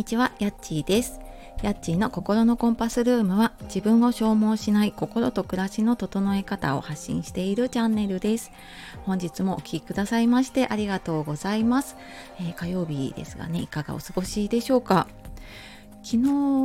[0.00, 1.20] にちは、やっちーです。
[1.62, 8.50] やっちーの心のコンパスルームは自分を消耗しない心と暮らしの整え方を発信しているチャンネルです。
[9.04, 11.98] 本日もお聴きくださいましてありがとうございます、
[12.38, 15.06] えー火曜日ですがね、いかがお過ごしでしょうか？
[16.02, 16.18] 昨日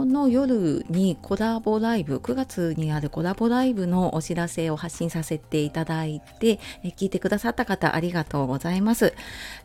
[0.06, 6.60] の夜にコラボライブ9月にあるコラボライブのお知らせを発信させていただいて
[6.98, 9.14] 聞いてくださった方ありがとうございます。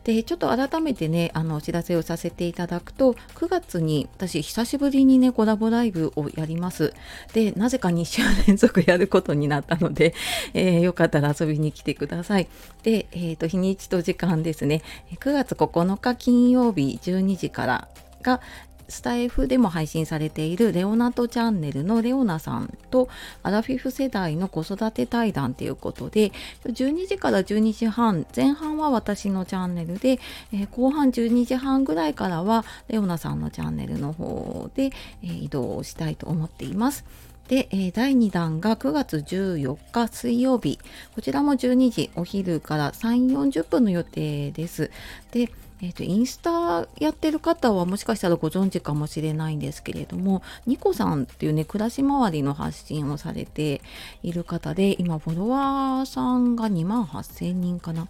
[0.03, 6.93] でちょっと改めてねあのお知らせをさせていただくと9月に私久しぶりにねコラボライブをやります。
[7.33, 10.13] でなぜか2週連続やることになったので、
[10.53, 12.47] えーよかったら遊びに来てください。
[12.83, 14.81] で、えーと日にちと時間ですね。
[15.19, 17.87] 9月9日金曜日12時から
[18.21, 18.41] が
[18.91, 23.09] スタイフでも配信されているレオナとチャンネルのレオナさんと
[23.41, 26.31] アラフィフ世代の子育て対談ということで
[26.65, 30.19] 12時から12時半前半は私のチャンネルで、
[30.53, 34.91] えー後半12時半ぐらいからはレオナさんのチャンネルの方で、
[35.23, 37.30] えー移動したいと思っています。
[37.47, 40.79] で、え第2弾が9月14日水曜日
[41.15, 44.91] こちらも12時お昼から3、40分の予定です。
[45.31, 45.51] で
[45.83, 53.81] えー、とインスタやってる方はもしかしたらご存知かもしれないんですけれどもニコさんっていうね暮らし周りの発信をされて
[54.21, 58.07] いる方で今フォロワーさんが2万8000人かな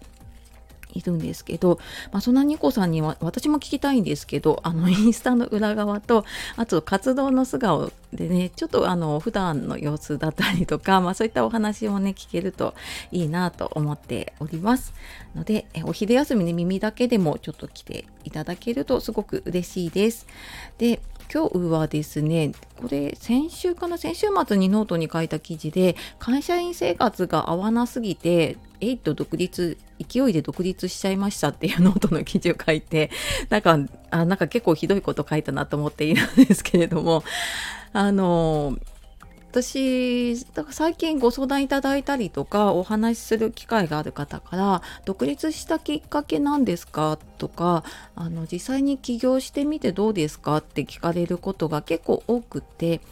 [0.92, 1.78] いるんですけど、
[2.12, 6.24] まあ、そんなニコさんには私も聞きたいんですけどあのインスタの裏側と
[6.56, 12.74] あと活動の素顔でねちょっとあの普段の様子だったりとか、まあ、そういったお話をね聞けると
[13.10, 14.92] いいなと思っております。
[15.34, 20.26] のでお昼休みに耳だけでもちょっと来ていただけるとすごく嬉しいです。
[20.78, 21.00] で
[21.32, 33.10] 今日はですねこれ先週かな先週末にノートに書いた記事で会社員生活が合わなすぎてえいと独立勢いで独立しちゃいましたっていうノートの記事を書いて
[33.48, 33.78] なんか
[34.10, 37.24] あなんか結構ひどいこと書いたなと思っているんですけれども
[37.94, 38.76] あの
[39.52, 47.18] 私だから最近ご相談いただいたりとかお話しする機会がある方から独立したきっかけなんですか？
[47.36, 47.84] とか
[48.16, 50.56] あの実際に起業してみてどうですか？
[50.56, 53.02] って聞かれることが結構多くて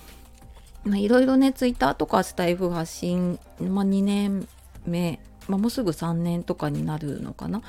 [0.85, 4.49] まあいろいろねツイッターとかスタイフ発信、まあ、2年
[4.87, 7.63] 目、まあ、もうすぐ3年とかになるのかな？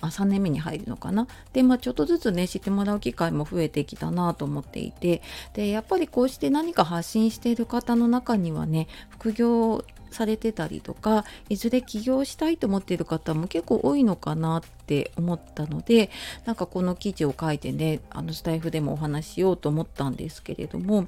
[0.00, 1.26] あ3年目に入るのかな？
[1.52, 5.22] でまあちょっとずつね知ってもらう機会も増えてきたなと思っていて。
[5.54, 16.10] でやっぱりこうして何か発信している方の中にはね副業されてたりとかいずれ起業したいと思っている方も結構多いのかなって思ったので
[16.46, 21.06] なんかこの記事を書いてねあのスタイフでもお話ししようと思ったんですけれども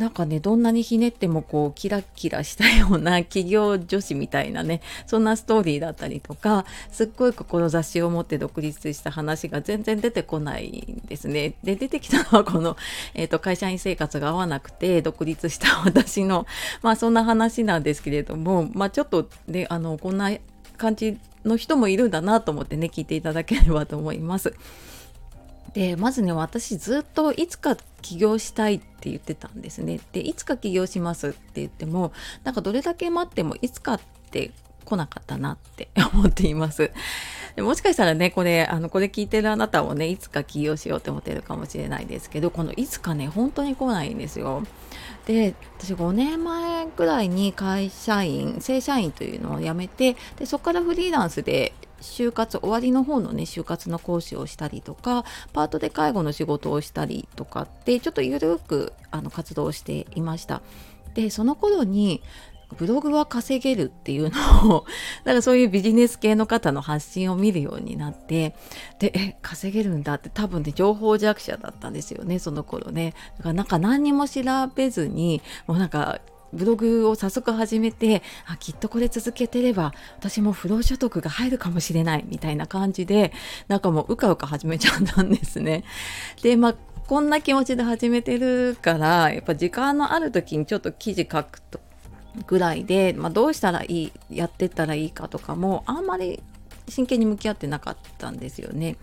[0.00, 11.52] なんかねどんなにひねってもこうキラッキラしたような企業女子みたいなねそんなストーリーだったりとかすっごい志を持って独立した話が全然出てこないんですね。
[11.62, 12.78] で出てきたのはこの、
[13.12, 16.46] えー、と会社員生活が合わなくて独立した私の
[16.80, 20.30] まあそんな話なんですけれどもまあちょっとねあのこんな
[20.78, 24.54] 感じの人もいるんだなと思ってね聞いていただければと思います。
[25.74, 30.00] でまずね私ずっといつか起業したいって言ってたんですね。
[30.12, 32.12] でいつか起業しますって言っても
[32.44, 34.00] なんかどれだけ待ってもいつかっ
[34.30, 34.52] て
[34.84, 36.90] 来なかったなって 思っています。
[37.56, 44.62] もしかしたらねこれあのこれ聞いてるあなたもねいつか起業しようって思ってるかもしれないですけどこのいつかね本当に来ないんですよ。
[45.26, 60.62] で私5年前ぐらいに会社員正社員というのを辞めてでそこからフリーランスで就活終わりの方のね就活の講師をしたりとかパートで介護の仕事をしたりとかってちょっとゆるくあの活動していました。
[61.14, 62.22] でその頃に
[62.76, 64.84] ブログは稼げるっていうのを
[65.24, 68.54] だからそういうビジネス系の方の発信を見るようになって
[68.98, 74.42] でえ稼げるんだって多分ね情報弱者だったんですよねその頃ねだからなんか何にも調
[74.74, 76.20] べずにもうなんか
[76.52, 83.32] ブログを早速始めてあきっとこれ続けてれば私も不労所得が入るかもしれないみたいな感じで
[83.68, 85.84] なんかもううかうか始めちゃったんですね。
[86.42, 86.74] でまあ
[87.06, 91.80] こんな気持ちで始めてるからやっぱ時間のある時にちょっと記事書くと
[92.46, 96.40] ぐらいで、まあ、どうしたらいいやってったらいいかとかもあんまり
[96.88, 98.96] 真剣に向き合ってなかったんですよね。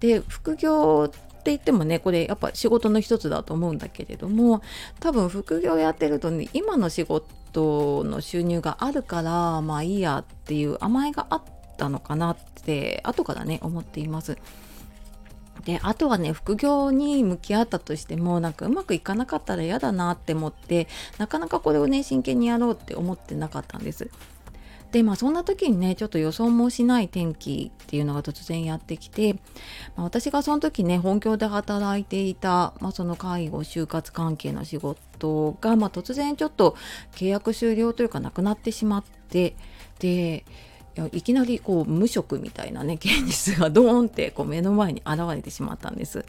[0.00, 1.10] で副業
[1.42, 4.62] って言ってもねこれやっぱ仕事の一つだと思うんだけれども
[5.00, 11.42] 多分副業やってるとね今の仕事の収入があるからまあいいやっていう甘えがあっ
[11.76, 14.38] たのかなって後からね思っています。
[15.64, 20.88] であとはね副業に向き合ったとしてもなんかうまくいかなかったら嫌だなって思って
[21.18, 24.10] なかなかこれをね真剣にやろうって思ってなかったんです。
[24.92, 29.34] でまあそんな時にねちょっと予想もしない天気っていうのが突然やってきて、
[29.96, 36.76] まあ、私がその時ね本業で働いていた、まあ、その介護就活関係の仕事が、まあ、突然ちょっと
[37.12, 39.56] 契約終了というかなくなってしまって
[39.98, 40.44] で
[41.12, 46.26] いきなりこう無職みたいなね現実がドーンってこう目の前に現れてしまったんです。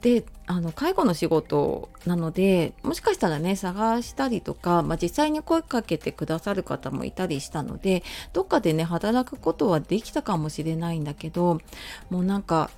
[0.00, 8.02] であの介護の仕事なのでもしかしたらね探したりとか、まあ、実際に声かけてくださる方もいたりしたので
[8.32, 11.60] どっかでね働くことはできたかもしれないんだけど
[12.08, 12.70] もうなんか、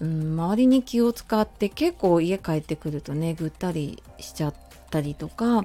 [0.00, 4.54] うん、周りに気を使って結構家帰ってくるとねぐったりしちゃっ
[4.90, 5.64] たりとか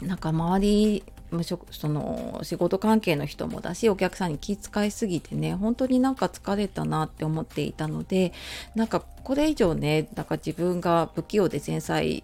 [0.00, 8.32] なんか周り無職その仕事関係の人もだしお客さんに気遣いすぎてね本当になんか疲れたなって思っていたので
[8.74, 12.22] なんかこれ以上ねなんか自分が不器用で繊細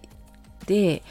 [0.65, 1.03] で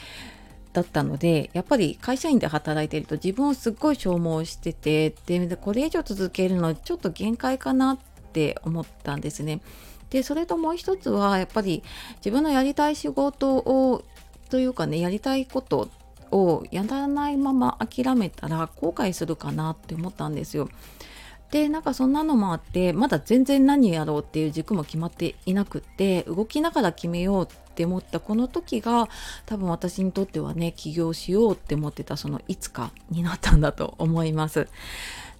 [0.72, 7.98] だったのでやっぱり会社員で働いてると自分をすっごい消耗しててでこれ以上続けるのちょっと限界かなっ
[8.32, 9.60] て思ったんですね。
[10.08, 11.82] でそれともう一つはやっぱり
[12.16, 14.04] 自分のやりたい仕事を
[14.50, 15.88] というかねやりたいこと
[16.32, 20.68] をやらないまま諦めたら後悔するかなって思ったんですよ。
[21.52, 29.10] でなんかそんなのもあってまだ全然何やろうっていう軸も決まっていなくって動きながら決めようって思ったこの時が
[29.44, 34.66] 多分私にとってはね起業しようって思ってたそのいつかになったんだと思います。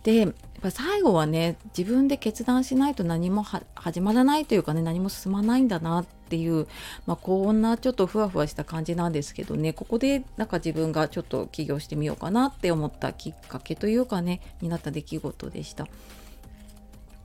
[0.03, 3.45] でやっぱ最後はね自分で決断しないと何も
[3.75, 6.67] 始まらないというかね何も進まないんだなっていう、
[7.07, 15.87] まあ、こんなちょっとふわふわした感じなんですけどねここでなんか自分がちょっと起業してみようかなって思ったきっかけというかねになった出来事でした。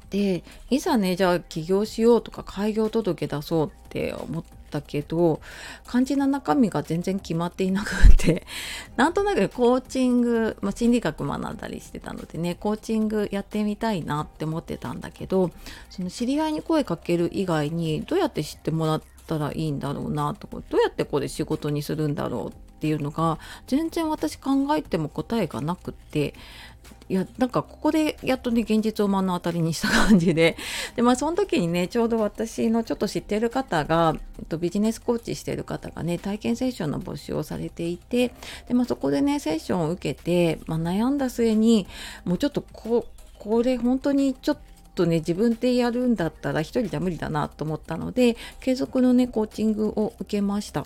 [0.09, 5.41] でいざねじゃあ起業しようとか開業届出そうって思ったけど
[5.89, 8.45] 肝心な中身が全然決まっていなくて
[8.95, 15.51] なんとなくコーチング、まあ、心理学学んだりしてたのでねコーチングやってみたいなって思ってたんだけど
[15.89, 26.35] その知り合いに声かける以外にどうやって知ってもらったらいいんだろうなとかどうやってこれ仕事にするんだろうってっていうのが全然私考えても答えがなくって
[27.09, 30.57] いやなんかここでやっとね現実を目の当たりにした感じで
[30.95, 38.33] でまあその時にねちょうど私のちょっと知ってる方が、えっと、ビジネスコーチしてる方がね体験セッションの募集をされていて
[38.67, 41.87] で、まあ、そこでねセッションを受けて、まあ、悩んだ末に
[42.25, 43.05] もうちょっとこ
[43.39, 50.85] これ本当にちょっととね自分でやるんだったら一人じゃ無理だなと思ったので継続のねコーチングを受けました。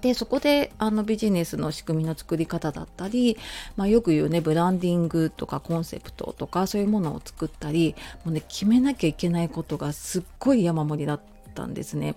[0.00, 3.36] でそこであのビジネスの仕組みの作り方だったり、
[3.76, 7.94] まあ、よく言うねブランディングとかコンセプトとかそういうものを作ったり
[8.24, 11.20] もうね決めなきゃいけないことがすっごい山盛りだっ
[11.54, 12.14] たんですね。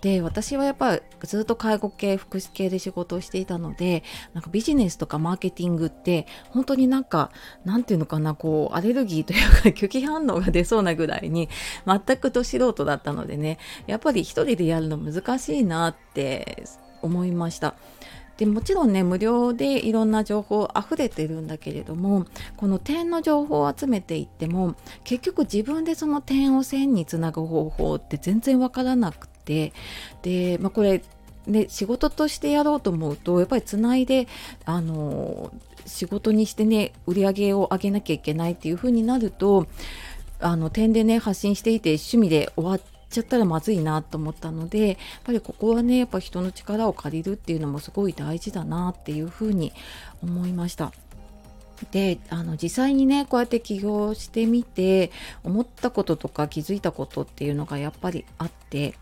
[0.00, 4.02] で私はやっぱりずっと介護系福祉系で仕事をしていたので
[4.34, 7.30] なんかビジネスとかマーケティングって本当になんか
[7.64, 11.48] なんていうのかなこうアレルギーというか拒否反応が出そうなぐらいに
[11.86, 16.64] 全くど素人だったのでねやっぱり一人でやるの難しいなって
[17.02, 17.74] 思いました。
[18.40, 22.24] でもちろんね無料でいろんな情報溢れてるんだけれども
[22.56, 29.74] この点の情報を集めていっても結局自分でその点を線につなぐ方法って全然わからなくて
[30.22, 31.02] で、まあ、これ
[31.46, 34.26] で仕事としてやろうと思うとやっぱりつないで
[34.64, 35.52] あの
[35.84, 39.66] 仕事にしてね売り上げを上げなきゃいけないっていう風になると
[40.38, 49.72] あの点でね発信していて趣味で終わってちゃったらまずいなと思ったのでやっぱりここはねやっぱ人の力を借りるっていうのもすごい大事だなっていうふうに
[50.22, 50.92] 思いました。
[51.92, 55.10] であの実際にねこうやって起業してみて
[55.42, 58.94] 思ったこととか気づいたことっていうのがやっぱりあって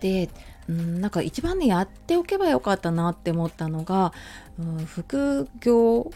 [0.00, 0.28] で
[0.68, 4.12] うんなんか一番ねやっておけばよかったなって思ったのが、
[4.58, 6.10] うん、副業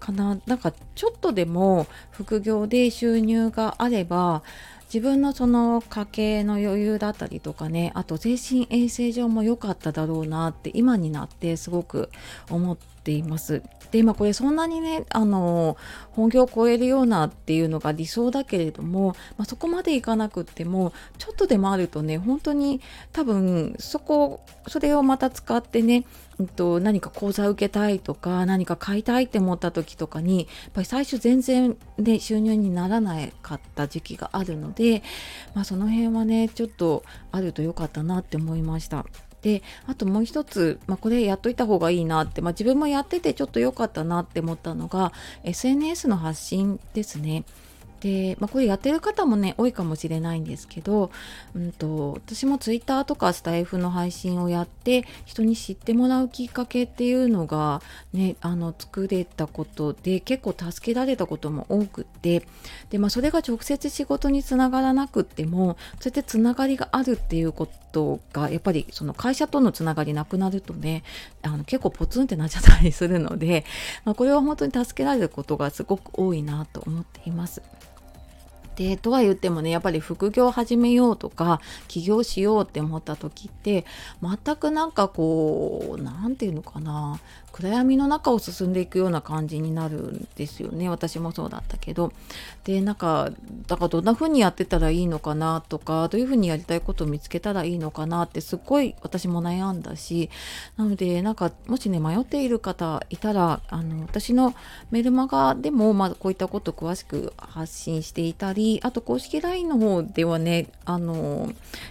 [0.00, 4.42] かななんかちょっとでも副業で収入があれば
[4.92, 12.10] 自分のその家計の余裕だったりとかねあと精神衛生上も良かっただろうなって今になってすごく
[12.50, 13.62] 思ってています。
[13.90, 15.76] で今これそんなにねあの
[16.12, 22.80] 本業を超えるようなっていうのが理想だけれども、まあ、そこまでいかなくってもちょっとでもあるとね本当に
[23.12, 26.04] 多分そこそれをまた使ってね
[26.40, 35.02] うんと、何か講座受けたいとか何か買いたいって思った時とかにやっぱり最初全然、ね、収入にならなかった時期があるので、
[35.54, 39.04] まあ、その辺はねちょっとあると良かったなって思いました。
[39.42, 45.12] であともう一つ、まあ、これやっといた方がいいなって、まあ、自分もやっててちょっと良かったなって思ったのが
[45.44, 47.44] SNS の発信ですね。
[48.00, 51.10] で、まあ、これやってる方もね多いかもしれないんですけど、
[51.54, 62.46] うんと、私も Twitter とかスタイフの配信をやって人に知ってもらうきっかけっていうのが、ね、あの作れたことで結構助けられたことも多くって
[62.88, 71.02] で、まあ、それが直接仕事につながらなくってもそうやってつながりがあるっていうことがやっぱりその会社とのつながりなくなるとね
[71.42, 73.64] あの結構ポツンってなっちゃったりするので、
[74.04, 77.62] まあ、これは本当に助けられることがすごく多いなと思っています。
[78.80, 83.84] でとは言ってもねやっぱり副業を始めようとか起業しようって思った時って
[84.22, 87.20] 全くなんかこう何て言うのかな
[87.52, 90.88] 暗闇の中を進んでいくような感じになるんですよね。
[90.88, 92.12] 私もそうだったけど。
[92.64, 93.30] でなんか
[93.66, 100.30] だからどんな風にやってたらいいのかなとかどういう風にやりたいことを見つけたらいいのかなってすっごい私も悩んだし
[100.76, 104.54] なのでなんかもしね迷っている方いたらあの私の
[104.90, 111.48] メルマガでも、まあ、こういったことを詳しく発信していたりあと公式 LINE の方ではねあの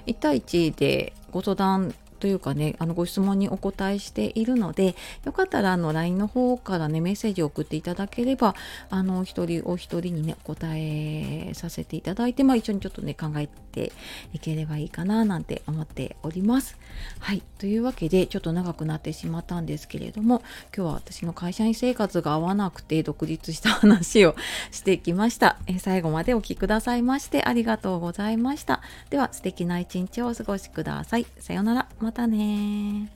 [0.07, 4.95] 1対1でご相談というかね、あのご質問にお答えしているので、
[5.25, 8.55] よかったらあの LINE の方からね、メッセージを送っていただければ、
[8.89, 13.93] あの、一人お一人にね、お答えさせていただいて、まあ一緒にちょっとね、考えて
[14.33, 16.77] いければいいかななんて思っております。
[17.19, 17.41] はい。
[17.57, 20.41] というわけで、ちょっと長くなってしまったんですけれども、
[20.75, 24.35] 今日は私の会社員生活が合わなくて独立した話を
[24.71, 25.57] してきました。
[25.67, 28.81] え最後までお聴きくださいましてありがとうございました。
[29.09, 31.25] では、素敵な一日をお過ごしください。
[31.39, 31.87] さようなら。
[32.09, 33.07] またね